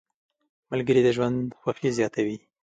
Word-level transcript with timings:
ملګري 0.71 1.01
د 1.03 1.09
ژوند 1.15 1.37
خوښي 1.61 1.89
زیاته 1.97 2.19
وي. 2.25 2.37